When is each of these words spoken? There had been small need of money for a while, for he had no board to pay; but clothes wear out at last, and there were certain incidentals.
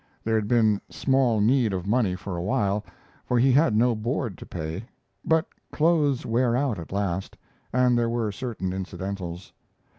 There 0.23 0.33
had 0.33 0.47
been 0.47 0.81
small 0.89 1.41
need 1.41 1.73
of 1.73 1.85
money 1.85 2.15
for 2.15 2.35
a 2.35 2.41
while, 2.41 2.83
for 3.23 3.37
he 3.37 3.51
had 3.51 3.75
no 3.75 3.93
board 3.93 4.35
to 4.39 4.47
pay; 4.47 4.85
but 5.23 5.45
clothes 5.71 6.25
wear 6.25 6.57
out 6.57 6.79
at 6.79 6.91
last, 6.91 7.37
and 7.71 7.95
there 7.95 8.09
were 8.09 8.31
certain 8.31 8.73
incidentals. 8.73 9.53